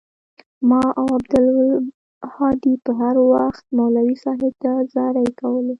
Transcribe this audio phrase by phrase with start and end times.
[0.69, 5.69] ما او عبدالهادي به هروخت مولوى صاحب ته زارۍ کولې.